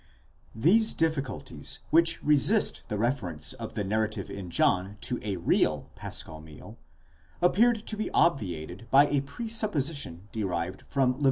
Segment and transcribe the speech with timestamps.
[0.01, 0.03] ®
[0.55, 6.41] These difficulties, which resist the reference of the narrative in John to a real paschal
[6.41, 6.79] meal,
[7.39, 11.19] appeared to be obviated by a presupposition derived from Lev.